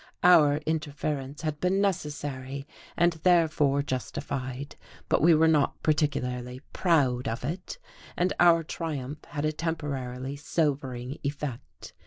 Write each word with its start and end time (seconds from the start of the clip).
Our 0.23 0.57
interference 0.65 1.43
had 1.43 1.59
been 1.59 1.79
necessary 1.79 2.65
and 2.97 3.13
therefore 3.21 3.83
justified, 3.83 4.75
but 5.07 5.21
we 5.21 5.35
were 5.35 5.47
not 5.47 5.83
particularly 5.83 6.61
proud 6.73 7.27
of 7.27 7.45
it, 7.45 7.77
and 8.17 8.33
our 8.39 8.63
triumph 8.63 9.23
had 9.25 9.45
a 9.45 9.51
temporarily 9.53 10.37
sobering 10.37 11.19
effect. 11.21 11.93